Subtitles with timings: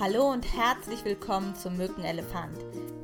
[0.00, 2.56] Hallo und herzlich willkommen zum Mückenelefant,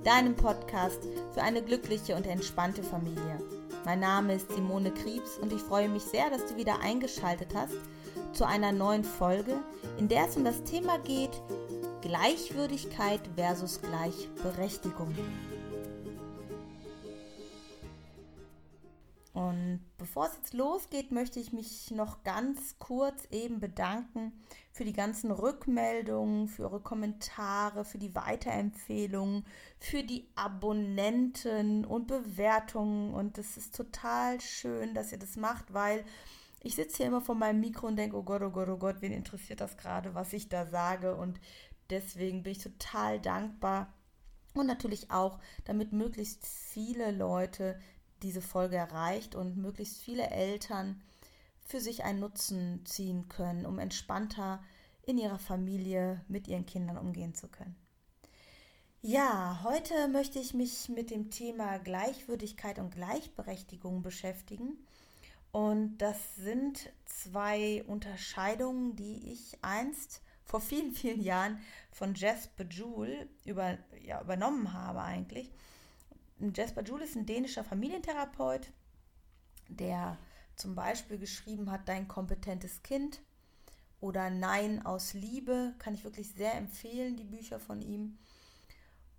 [0.02, 1.02] deinem Podcast
[1.34, 3.38] für eine glückliche und entspannte Familie.
[3.84, 7.76] Mein Name ist Simone Kriebs und ich freue mich sehr, dass du wieder eingeschaltet hast
[8.32, 9.58] zu einer neuen Folge,
[9.98, 11.38] in der es um das Thema geht
[12.00, 15.14] Gleichwürdigkeit versus Gleichberechtigung.
[19.34, 24.32] Und bevor es jetzt losgeht, möchte ich mich noch ganz kurz eben bedanken
[24.70, 29.44] für die ganzen Rückmeldungen, für eure Kommentare, für die Weiterempfehlungen,
[29.80, 33.14] für die Abonnenten und Bewertungen.
[33.14, 36.04] Und es ist total schön, dass ihr das macht, weil
[36.62, 38.96] ich sitze hier immer vor meinem Mikro und denke, oh Gott, oh Gott, oh Gott,
[39.00, 41.16] wen interessiert das gerade, was ich da sage?
[41.16, 41.40] Und
[41.90, 43.92] deswegen bin ich total dankbar.
[44.54, 47.76] Und natürlich auch, damit möglichst viele Leute
[48.22, 51.00] diese Folge erreicht und möglichst viele Eltern
[51.60, 54.62] für sich einen Nutzen ziehen können, um entspannter
[55.02, 57.76] in ihrer Familie mit ihren Kindern umgehen zu können.
[59.02, 64.78] Ja, heute möchte ich mich mit dem Thema Gleichwürdigkeit und Gleichberechtigung beschäftigen.
[65.52, 71.60] Und das sind zwei Unterscheidungen, die ich einst vor vielen, vielen Jahren
[71.92, 75.50] von Jess Bejewel über, ja, übernommen habe eigentlich.
[76.38, 78.70] Jasper Joule ist ein dänischer Familientherapeut,
[79.68, 80.18] der
[80.54, 83.20] zum Beispiel geschrieben hat, Dein kompetentes Kind
[84.00, 88.18] oder Nein aus Liebe, kann ich wirklich sehr empfehlen, die Bücher von ihm.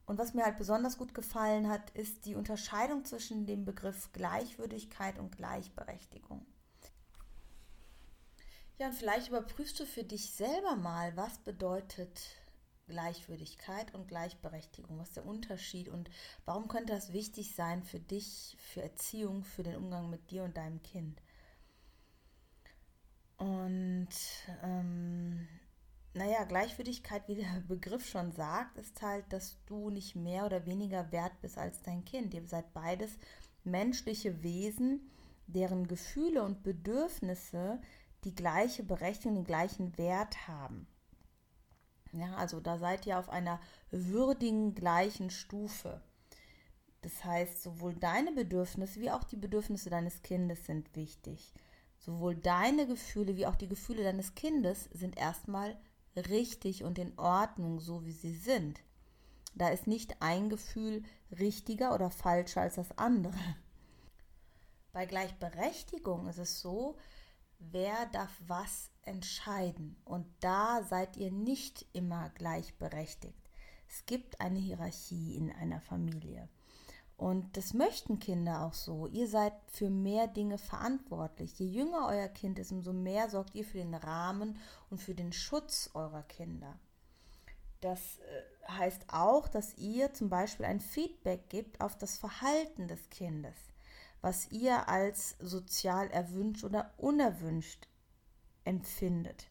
[0.06, 5.20] Und was mir halt besonders gut gefallen hat, ist die Unterscheidung zwischen dem Begriff Gleichwürdigkeit
[5.20, 6.45] und Gleichberechtigung.
[8.78, 12.22] Ja, und vielleicht überprüfst du für dich selber mal, was bedeutet
[12.88, 14.97] Gleichwürdigkeit und Gleichberechtigung?
[14.99, 16.09] Was ist der Unterschied und
[16.45, 20.57] warum könnte das wichtig sein für dich, für Erziehung, für den Umgang mit dir und
[20.57, 21.21] deinem Kind?
[23.38, 24.09] Und
[24.63, 25.47] ähm,
[26.13, 31.11] naja, Gleichwürdigkeit, wie der Begriff schon sagt, ist halt, dass du nicht mehr oder weniger
[31.11, 32.33] wert bist als dein Kind.
[32.33, 33.11] Ihr seid beides
[33.63, 35.11] menschliche Wesen,
[35.45, 37.80] deren Gefühle und Bedürfnisse
[38.23, 40.87] die gleiche Berechtigung, den gleichen Wert haben.
[42.14, 43.60] Ja, also da seid ihr auf einer
[43.92, 46.02] würdigen gleichen Stufe.
[47.02, 51.54] Das heißt, sowohl deine Bedürfnisse wie auch die Bedürfnisse deines Kindes sind wichtig.
[52.00, 55.78] Sowohl deine Gefühle wie auch die Gefühle deines Kindes sind erstmal
[56.16, 58.82] richtig und in Ordnung, so wie sie sind.
[59.56, 63.38] Da ist nicht ein Gefühl richtiger oder falscher als das andere.
[64.94, 66.98] Bei Gleichberechtigung ist es so,
[67.60, 69.95] wer darf was entscheiden.
[70.06, 73.50] Und da seid ihr nicht immer gleichberechtigt.
[73.88, 76.50] Es gibt eine Hierarchie in einer Familie.
[77.16, 79.08] Und das möchten Kinder auch so.
[79.08, 81.58] Ihr seid für mehr Dinge verantwortlich.
[81.58, 84.60] Je jünger euer Kind ist, umso mehr sorgt ihr für den Rahmen
[84.92, 86.78] und für den Schutz eurer Kinder.
[87.82, 93.10] Das äh, heißt auch, dass ihr zum Beispiel ein Feedback gibt auf das Verhalten des
[93.10, 93.56] Kindes
[94.22, 97.88] was ihr als sozial erwünscht oder unerwünscht
[98.64, 99.48] empfindet.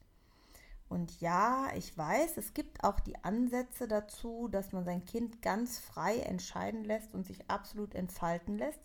[0.88, 5.78] Und ja, ich weiß, es gibt auch die Ansätze dazu, dass man sein Kind ganz
[5.78, 8.81] frei entscheiden lässt und sich absolut entfalten lässt.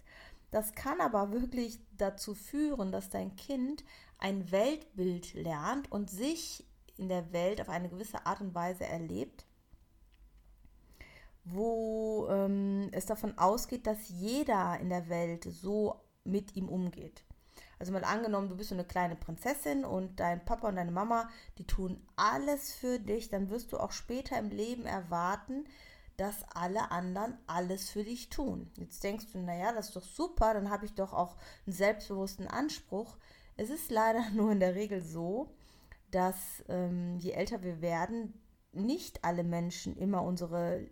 [0.50, 3.84] Das kann aber wirklich dazu führen, dass dein Kind
[4.18, 6.66] ein Weltbild lernt und sich
[6.98, 9.46] in der Welt auf eine gewisse Art und Weise erlebt,
[11.44, 17.24] wo ähm, es davon ausgeht, dass jeder in der Welt so mit ihm umgeht.
[17.80, 21.28] Also mal angenommen, du bist so eine kleine Prinzessin und dein Papa und deine Mama,
[21.58, 25.66] die tun alles für dich, dann wirst du auch später im Leben erwarten,
[26.16, 28.70] dass alle anderen alles für dich tun.
[28.78, 32.48] Jetzt denkst du, naja, das ist doch super, dann habe ich doch auch einen selbstbewussten
[32.48, 33.18] Anspruch.
[33.58, 35.50] Es ist leider nur in der Regel so,
[36.12, 38.40] dass ähm, je älter wir werden,
[38.74, 40.88] nicht alle Menschen immer unsere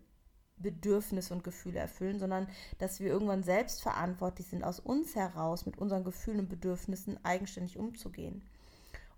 [0.60, 2.48] Bedürfnisse und Gefühle erfüllen, sondern
[2.78, 7.78] dass wir irgendwann selbst verantwortlich sind, aus uns heraus mit unseren Gefühlen und Bedürfnissen eigenständig
[7.78, 8.44] umzugehen.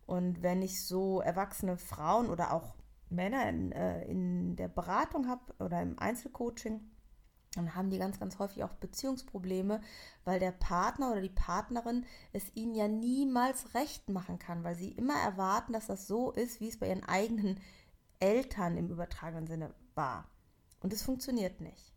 [0.05, 2.75] Und wenn ich so erwachsene Frauen oder auch
[3.09, 6.81] Männer in, äh, in der Beratung habe oder im Einzelcoaching,
[7.55, 9.81] dann haben die ganz, ganz häufig auch Beziehungsprobleme,
[10.23, 14.91] weil der Partner oder die Partnerin es ihnen ja niemals recht machen kann, weil sie
[14.91, 17.59] immer erwarten, dass das so ist, wie es bei ihren eigenen
[18.19, 20.29] Eltern im übertragenen Sinne war.
[20.81, 21.91] Und es funktioniert nicht.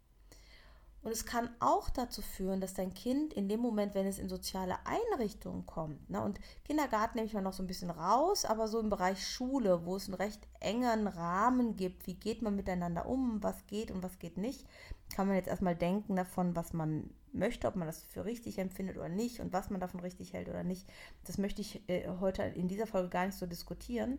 [1.05, 4.31] Und es kann auch dazu führen, dass dein Kind in dem Moment, wenn es in
[4.31, 8.69] soziale Einrichtungen kommt, ne, und Kindergarten nehme ich mal noch so ein bisschen raus, aber
[8.69, 13.05] so im Bereich Schule, wo es einen recht engen Rahmen gibt, wie geht man miteinander
[13.05, 14.67] um, was geht und was geht nicht,
[15.15, 18.97] kann man jetzt erstmal denken davon, was man möchte, ob man das für richtig empfindet
[18.97, 20.89] oder nicht und was man davon richtig hält oder nicht.
[21.25, 24.19] Das möchte ich äh, heute in dieser Folge gar nicht so diskutieren.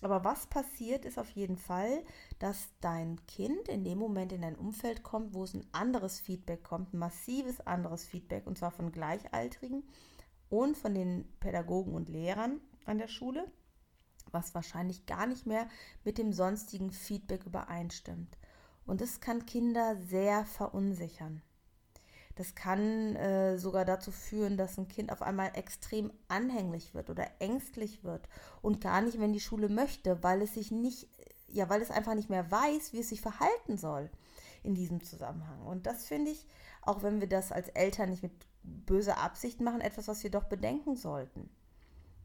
[0.00, 2.04] Aber was passiert, ist auf jeden Fall,
[2.38, 6.64] dass dein Kind in dem Moment in ein Umfeld kommt, wo es ein anderes Feedback
[6.64, 9.82] kommt, ein massives anderes Feedback, und zwar von Gleichaltrigen
[10.48, 13.50] und von den Pädagogen und Lehrern an der Schule,
[14.30, 15.68] was wahrscheinlich gar nicht mehr
[16.04, 18.38] mit dem sonstigen Feedback übereinstimmt.
[18.86, 21.42] Und das kann Kinder sehr verunsichern.
[22.40, 27.26] Das kann äh, sogar dazu führen, dass ein Kind auf einmal extrem anhänglich wird oder
[27.38, 28.26] ängstlich wird
[28.62, 31.06] und gar nicht mehr in die Schule möchte, weil es sich nicht,
[31.48, 34.08] ja, weil es einfach nicht mehr weiß, wie es sich verhalten soll
[34.62, 35.66] in diesem Zusammenhang.
[35.66, 36.46] Und das finde ich,
[36.80, 38.32] auch wenn wir das als Eltern nicht mit
[38.62, 41.50] böser Absicht machen, etwas, was wir doch bedenken sollten.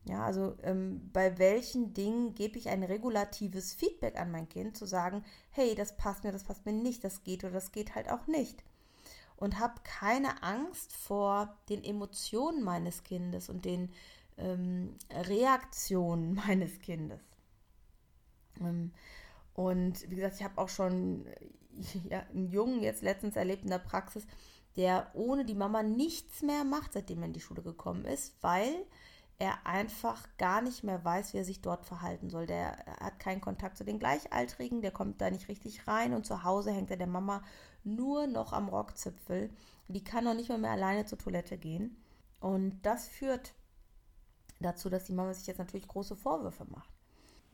[0.05, 4.85] Ja, also ähm, bei welchen Dingen gebe ich ein regulatives Feedback an mein Kind, zu
[4.85, 8.09] sagen, hey, das passt mir, das passt mir nicht, das geht oder das geht halt
[8.09, 8.63] auch nicht.
[9.37, 13.91] Und habe keine Angst vor den Emotionen meines Kindes und den
[14.37, 17.19] ähm, Reaktionen meines Kindes.
[18.59, 18.91] Ähm,
[19.53, 21.25] und wie gesagt, ich habe auch schon
[22.09, 24.25] ja, einen Jungen jetzt letztens erlebt in der Praxis,
[24.75, 28.85] der ohne die Mama nichts mehr macht, seitdem er in die Schule gekommen ist, weil
[29.37, 32.45] er einfach gar nicht mehr weiß, wie er sich dort verhalten soll.
[32.45, 36.43] Der hat keinen Kontakt zu den Gleichaltrigen, der kommt da nicht richtig rein und zu
[36.43, 37.43] Hause hängt er der Mama
[37.83, 39.49] nur noch am Rockzipfel.
[39.87, 42.01] Die kann noch nicht mal mehr alleine zur Toilette gehen.
[42.39, 43.53] Und das führt
[44.59, 46.89] dazu, dass die Mama sich jetzt natürlich große Vorwürfe macht.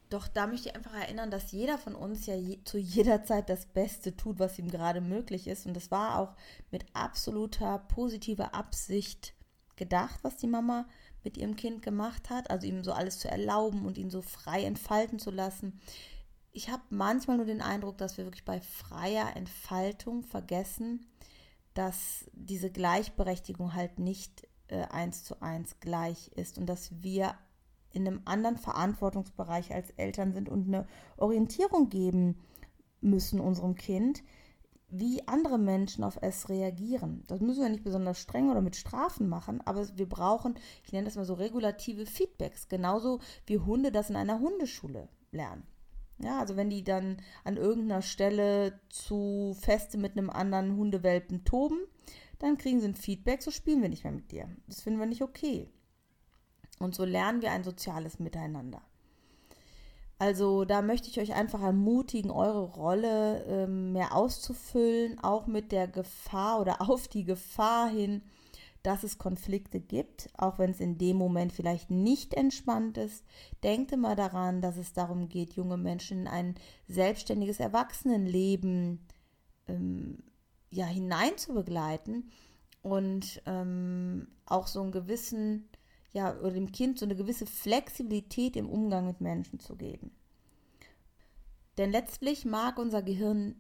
[0.10, 3.50] Doch da möchte ich einfach erinnern, dass jeder von uns ja je, zu jeder Zeit
[3.50, 5.66] das Beste tut, was ihm gerade möglich ist.
[5.66, 6.36] Und das war auch
[6.69, 9.33] mit absoluter positiver Absicht
[9.78, 10.86] gedacht, was die Mama
[11.23, 14.63] mit ihrem Kind gemacht hat, also ihm so alles zu erlauben und ihn so frei
[14.63, 15.79] entfalten zu lassen.
[16.51, 21.07] Ich habe manchmal nur den Eindruck, dass wir wirklich bei freier Entfaltung vergessen,
[21.73, 27.35] dass diese Gleichberechtigung halt nicht äh, eins zu eins gleich ist und dass wir
[27.94, 30.88] in einem anderen Verantwortungsbereich als Eltern sind und eine
[31.18, 32.41] Orientierung geben
[33.01, 34.23] müssen unserem Kind,
[34.92, 37.24] wie andere Menschen auf es reagieren.
[37.28, 41.06] Das müssen wir nicht besonders streng oder mit Strafen machen, aber wir brauchen, ich nenne
[41.06, 45.64] das mal so regulative Feedbacks, genauso wie Hunde das in einer Hundeschule lernen.
[46.20, 51.80] Ja, also wenn die dann an irgendeiner Stelle zu feste mit einem anderen Hundewelpen toben,
[52.38, 54.50] dann kriegen sie ein Feedback, so spielen wir nicht mehr mit dir.
[54.68, 55.70] Das finden wir nicht okay.
[56.80, 58.82] Und so lernen wir ein soziales Miteinander.
[60.21, 65.88] Also da möchte ich euch einfach ermutigen, eure Rolle ähm, mehr auszufüllen, auch mit der
[65.88, 68.21] Gefahr oder auf die Gefahr hin,
[68.83, 73.25] dass es Konflikte gibt, auch wenn es in dem Moment vielleicht nicht entspannt ist.
[73.63, 76.56] Denkt immer daran, dass es darum geht, junge Menschen in ein
[76.88, 79.00] selbstständiges Erwachsenenleben
[79.68, 80.19] ähm,
[80.69, 82.29] ja, hinein zu begleiten
[82.83, 85.68] und ähm, auch so einen gewissen
[86.13, 90.12] ja, oder dem Kind so eine gewisse Flexibilität im Umgang mit Menschen zu geben.
[91.78, 93.56] Denn letztlich mag unser Gehirn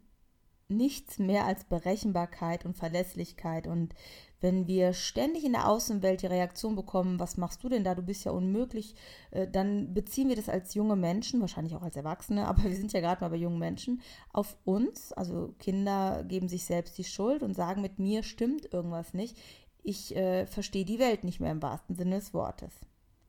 [0.71, 3.67] nichts mehr als Berechenbarkeit und Verlässlichkeit.
[3.67, 3.93] Und
[4.39, 8.01] wenn wir ständig in der Außenwelt die Reaktion bekommen, was machst du denn da, du
[8.01, 8.95] bist ja unmöglich,
[9.31, 12.93] äh, dann beziehen wir das als junge Menschen, wahrscheinlich auch als Erwachsene, aber wir sind
[12.93, 14.01] ja gerade mal bei jungen Menschen,
[14.31, 15.13] auf uns.
[15.13, 19.37] Also Kinder geben sich selbst die Schuld und sagen, mit mir stimmt irgendwas nicht
[19.83, 22.73] ich äh, verstehe die Welt nicht mehr im wahrsten Sinne des Wortes.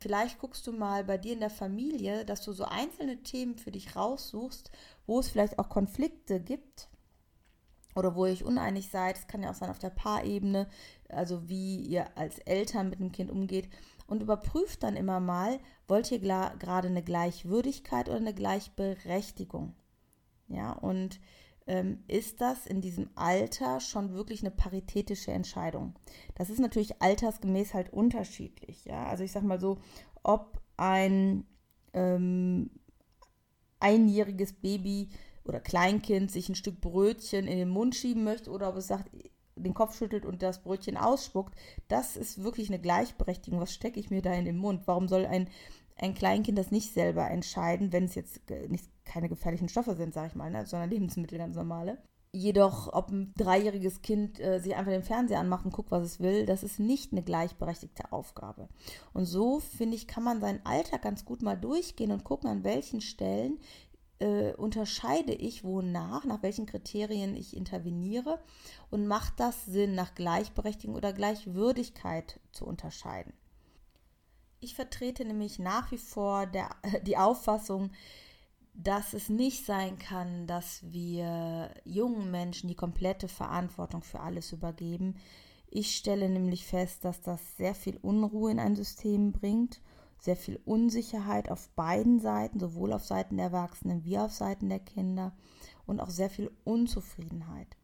[0.03, 3.71] Vielleicht guckst du mal bei dir in der Familie, dass du so einzelne Themen für
[3.71, 4.73] dich raussuchst,
[5.07, 6.89] wo es vielleicht auch Konflikte gibt
[7.95, 9.17] oder wo ihr euch uneinig seid.
[9.17, 10.69] Es kann ja auch sein auf der Paarebene,
[11.09, 13.69] also wie ihr als Eltern mit dem Kind umgeht.
[14.09, 19.75] Und überprüft dann immer mal, wollt ihr gerade eine Gleichwürdigkeit oder eine Gleichberechtigung?
[20.49, 21.21] Ja, und
[22.09, 25.95] ist das in diesem Alter schon wirklich eine paritätische Entscheidung.
[26.35, 28.85] Das ist natürlich altersgemäß halt unterschiedlich.
[28.85, 29.07] Ja?
[29.07, 29.79] Also ich sag mal so,
[30.25, 31.45] ob ein
[31.93, 32.71] ähm,
[33.79, 35.11] einjähriges Baby
[35.45, 39.11] oder Kleinkind sich ein Stück Brötchen in den Mund schieben möchte oder ob es sagt,
[39.55, 41.55] den Kopf schüttelt und das Brötchen ausspuckt,
[41.87, 43.61] das ist wirklich eine Gleichberechtigung.
[43.61, 44.83] Was stecke ich mir da in den Mund?
[44.87, 45.49] Warum soll ein
[45.97, 50.29] ein Kleinkind das nicht selber entscheiden, wenn es jetzt nicht, keine gefährlichen Stoffe sind, sage
[50.29, 51.99] ich mal, ne, sondern Lebensmittel ganz normale.
[52.35, 56.21] Jedoch, ob ein dreijähriges Kind äh, sich einfach den Fernseher anmacht und guckt, was es
[56.21, 58.69] will, das ist nicht eine gleichberechtigte Aufgabe.
[59.13, 62.65] Und so, finde ich, kann man seinen Alltag ganz gut mal durchgehen und gucken, an
[62.65, 63.59] welchen Stellen
[64.23, 68.39] äh, unterscheide ich wonach, nach welchen Kriterien ich interveniere
[68.91, 73.35] und macht das Sinn, nach Gleichberechtigung oder Gleichwürdigkeit zu unterscheiden.
[74.61, 76.71] Ich vertrete nämlich nach wie vor der,
[77.03, 77.91] die Auffassung,
[78.75, 85.17] dass es nicht sein kann, dass wir jungen Menschen die komplette Verantwortung für alles übergeben.
[85.69, 89.81] Ich stelle nämlich fest, dass das sehr viel Unruhe in ein System bringt,
[90.19, 94.81] sehr viel Unsicherheit auf beiden Seiten, sowohl auf Seiten der Erwachsenen wie auf Seiten der
[94.81, 95.33] Kinder
[95.87, 97.77] und auch sehr viel Unzufriedenheit.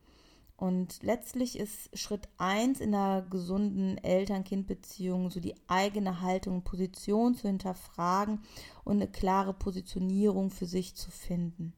[0.58, 7.36] Und letztlich ist Schritt 1 in einer gesunden Eltern-Kind-Beziehung so die eigene Haltung und Position
[7.36, 8.40] zu hinterfragen
[8.84, 11.74] und eine klare Positionierung für sich zu finden.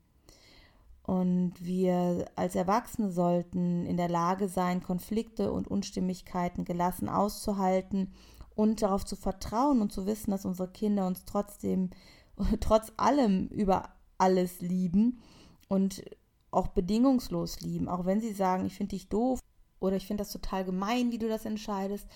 [1.02, 8.14] Und wir als Erwachsene sollten in der Lage sein, Konflikte und Unstimmigkeiten gelassen auszuhalten
[8.54, 11.90] und darauf zu vertrauen und zu wissen, dass unsere Kinder uns trotzdem,
[12.60, 15.20] trotz allem über alles lieben
[15.68, 16.02] und
[16.50, 19.40] auch bedingungslos lieben, auch wenn sie sagen, ich finde dich doof
[19.78, 22.07] oder ich finde das total gemein, wie du das entscheidest.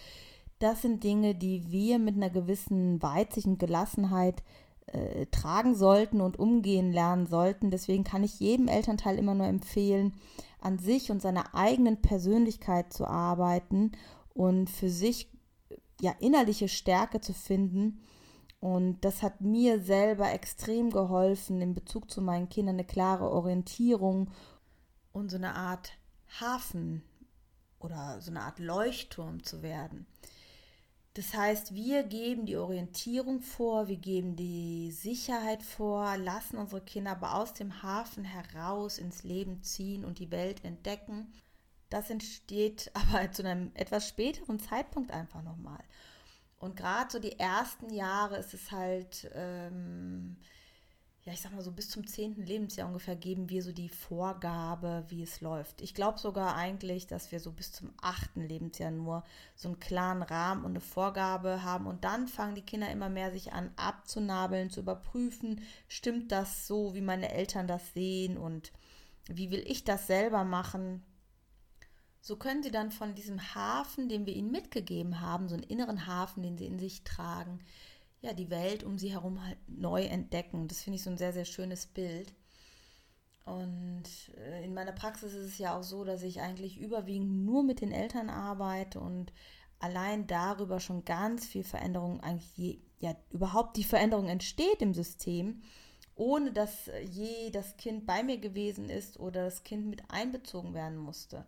[0.58, 4.42] Das sind Dinge, die wir mit einer gewissen Weitsicht und Gelassenheit
[4.86, 7.70] äh, tragen sollten und umgehen lernen sollten.
[7.70, 10.12] Deswegen kann ich jedem Elternteil immer nur empfehlen,
[10.60, 13.92] an sich und seiner eigenen Persönlichkeit zu arbeiten
[14.32, 15.28] und für sich
[16.00, 18.00] ja innerliche Stärke zu finden.
[18.64, 24.30] Und das hat mir selber extrem geholfen, in Bezug zu meinen Kindern eine klare Orientierung
[25.12, 25.92] und so eine Art
[26.40, 27.02] Hafen
[27.78, 30.06] oder so eine Art Leuchtturm zu werden.
[31.12, 37.10] Das heißt, wir geben die Orientierung vor, wir geben die Sicherheit vor, lassen unsere Kinder
[37.10, 41.34] aber aus dem Hafen heraus ins Leben ziehen und die Welt entdecken.
[41.90, 45.84] Das entsteht aber zu einem etwas späteren Zeitpunkt einfach nochmal.
[46.64, 50.36] Und gerade so die ersten Jahre ist es halt ähm,
[51.24, 55.04] ja, ich sag mal so bis zum zehnten Lebensjahr ungefähr geben wir so die Vorgabe,
[55.08, 55.80] wie es läuft.
[55.80, 60.22] Ich glaube sogar eigentlich, dass wir so bis zum achten Lebensjahr nur so einen klaren
[60.22, 64.68] Rahmen und eine Vorgabe haben und dann fangen die Kinder immer mehr sich an abzunabeln,
[64.68, 68.70] zu überprüfen, stimmt das so, wie meine Eltern das sehen und
[69.26, 71.02] wie will ich das selber machen?
[72.26, 76.06] So können sie dann von diesem Hafen, den wir ihnen mitgegeben haben, so einen inneren
[76.06, 77.58] Hafen, den sie in sich tragen,
[78.22, 80.66] ja, die Welt um sie herum halt neu entdecken.
[80.66, 82.32] Das finde ich so ein sehr, sehr schönes Bild.
[83.44, 84.04] Und
[84.38, 87.82] äh, in meiner Praxis ist es ja auch so, dass ich eigentlich überwiegend nur mit
[87.82, 89.30] den Eltern arbeite und
[89.78, 95.60] allein darüber schon ganz viel Veränderung, eigentlich je, ja, überhaupt die Veränderung entsteht im System,
[96.14, 100.96] ohne dass je das Kind bei mir gewesen ist oder das Kind mit einbezogen werden
[100.96, 101.44] musste.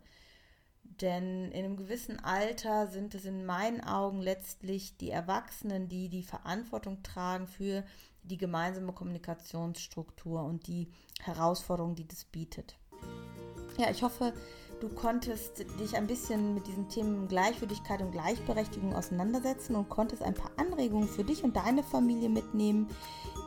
[1.01, 6.23] Denn in einem gewissen Alter sind es in meinen Augen letztlich die Erwachsenen, die die
[6.23, 7.83] Verantwortung tragen für
[8.23, 10.89] die gemeinsame Kommunikationsstruktur und die
[11.21, 12.77] Herausforderungen, die das bietet.
[13.77, 14.33] Ja, ich hoffe,
[14.79, 20.33] du konntest dich ein bisschen mit diesen Themen Gleichwürdigkeit und Gleichberechtigung auseinandersetzen und konntest ein
[20.33, 22.87] paar Anregungen für dich und deine Familie mitnehmen.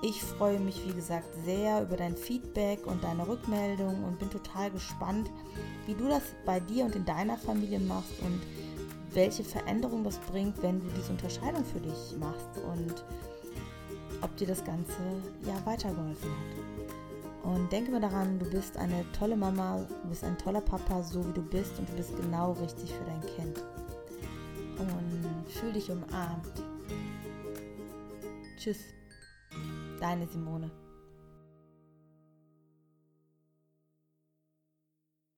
[0.02, 4.70] Ich freue mich, wie gesagt, sehr über dein Feedback und deine Rückmeldung und bin total
[4.70, 5.30] gespannt,
[5.86, 8.40] wie du das bei dir und in deiner Familie machst und
[9.12, 13.04] welche Veränderung das bringt, wenn du diese Unterscheidung für dich machst und
[14.22, 14.96] ob dir das Ganze
[15.46, 16.79] ja weitergeholfen hat.
[17.42, 21.26] Und denke mal daran, du bist eine tolle Mama, du bist ein toller Papa, so
[21.26, 23.64] wie du bist und du bist genau richtig für dein Kind.
[24.78, 26.62] Und fühl dich umarmt.
[28.56, 28.78] Tschüss.
[30.00, 30.70] Deine Simone.